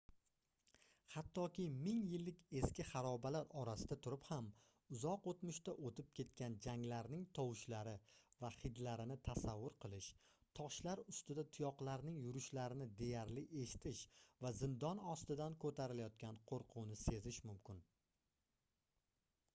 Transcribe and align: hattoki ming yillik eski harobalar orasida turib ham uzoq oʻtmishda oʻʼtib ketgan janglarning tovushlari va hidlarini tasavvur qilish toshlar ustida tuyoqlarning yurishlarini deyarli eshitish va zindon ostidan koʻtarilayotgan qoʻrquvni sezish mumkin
hattoki 1.15 1.63
ming 1.87 2.05
yillik 2.11 2.39
eski 2.59 2.85
harobalar 2.91 3.49
orasida 3.63 3.97
turib 4.05 4.23
ham 4.29 4.45
uzoq 4.95 5.27
oʻtmishda 5.31 5.75
oʻʼtib 5.89 6.07
ketgan 6.19 6.55
janglarning 6.67 7.27
tovushlari 7.39 7.93
va 8.45 8.49
hidlarini 8.55 9.17
tasavvur 9.29 9.75
qilish 9.85 10.07
toshlar 10.61 11.01
ustida 11.15 11.43
tuyoqlarning 11.57 12.19
yurishlarini 12.29 12.87
deyarli 13.03 13.43
eshitish 13.65 14.01
va 14.47 14.53
zindon 14.63 15.03
ostidan 15.17 15.59
koʻtarilayotgan 15.65 16.41
qoʻrquvni 16.53 16.97
sezish 17.07 17.39
mumkin 17.51 17.83